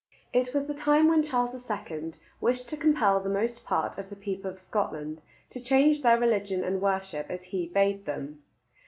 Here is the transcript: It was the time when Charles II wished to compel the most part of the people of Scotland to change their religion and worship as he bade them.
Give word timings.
It 0.33 0.51
was 0.51 0.65
the 0.65 0.73
time 0.73 1.09
when 1.09 1.21
Charles 1.21 1.69
II 1.69 2.13
wished 2.39 2.67
to 2.69 2.75
compel 2.75 3.19
the 3.19 3.29
most 3.29 3.63
part 3.63 3.99
of 3.99 4.09
the 4.09 4.15
people 4.15 4.49
of 4.49 4.57
Scotland 4.59 5.21
to 5.51 5.59
change 5.63 6.01
their 6.01 6.17
religion 6.19 6.63
and 6.63 6.81
worship 6.81 7.27
as 7.29 7.43
he 7.43 7.67
bade 7.67 8.05
them. 8.05 8.41